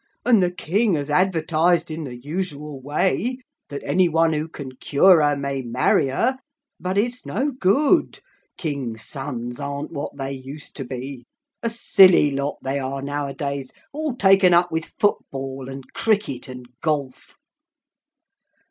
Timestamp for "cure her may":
4.77-5.61